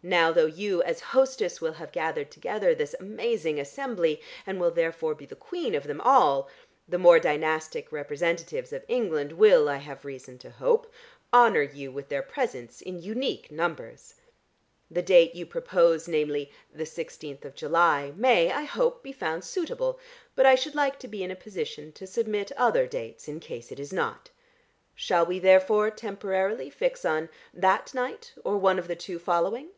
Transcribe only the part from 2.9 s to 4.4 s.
amazing assembly,